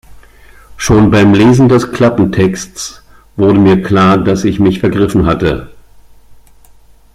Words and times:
Schon 0.77 1.11
beim 1.11 1.35
Lesen 1.35 1.69
des 1.69 1.91
Klappentexts 1.91 3.03
wurde 3.35 3.59
mir 3.59 3.83
klar, 3.83 4.17
dass 4.17 4.45
ich 4.45 4.59
mich 4.59 4.79
vergriffen 4.79 5.27
hatte. 5.27 5.69